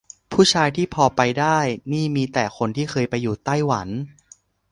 [0.31, 1.59] ผู้ชายที่พอไปได้
[1.91, 3.87] นี่มีแต่คนที่เคยไปอยู่ไต้หวัน